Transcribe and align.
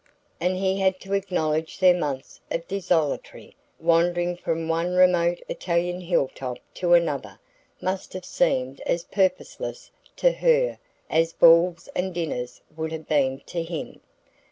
And 0.39 0.57
he 0.57 0.79
had 0.79 0.99
to 1.01 1.13
acknowledge 1.13 1.77
their 1.77 1.93
months 1.93 2.41
of 2.49 2.67
desultory 2.67 3.55
wandering 3.77 4.35
from 4.35 4.67
one 4.67 4.95
remote 4.95 5.43
Italian 5.47 6.01
hill 6.01 6.27
top 6.33 6.57
to 6.73 6.95
another 6.95 7.37
must 7.81 8.13
have 8.13 8.25
seemed 8.25 8.81
as 8.87 9.03
purposeless 9.03 9.91
to 10.15 10.31
her 10.31 10.79
as 11.07 11.33
balls 11.33 11.87
and 11.95 12.15
dinners 12.15 12.61
would 12.75 12.91
have 12.91 13.07
been 13.07 13.41
to 13.41 13.61
him. 13.61 14.01